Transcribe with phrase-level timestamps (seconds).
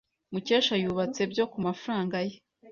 [0.31, 2.35] Mukesha yubatse byose kumafaranga ye.